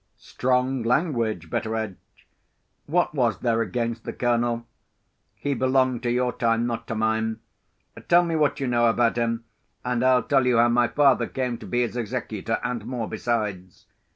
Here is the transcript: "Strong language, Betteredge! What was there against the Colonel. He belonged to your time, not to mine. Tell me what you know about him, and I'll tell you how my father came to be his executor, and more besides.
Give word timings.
"Strong 0.17 0.81
language, 0.81 1.47
Betteredge! 1.51 1.95
What 2.87 3.13
was 3.13 3.41
there 3.41 3.61
against 3.61 4.03
the 4.03 4.11
Colonel. 4.11 4.65
He 5.35 5.53
belonged 5.53 6.01
to 6.01 6.09
your 6.11 6.33
time, 6.33 6.65
not 6.65 6.87
to 6.87 6.95
mine. 6.95 7.39
Tell 8.09 8.23
me 8.25 8.35
what 8.35 8.59
you 8.59 8.65
know 8.65 8.87
about 8.87 9.15
him, 9.19 9.43
and 9.85 10.03
I'll 10.03 10.23
tell 10.23 10.47
you 10.47 10.57
how 10.57 10.69
my 10.69 10.87
father 10.87 11.27
came 11.27 11.59
to 11.59 11.67
be 11.67 11.81
his 11.83 11.95
executor, 11.95 12.57
and 12.63 12.83
more 12.87 13.07
besides. 13.07 13.85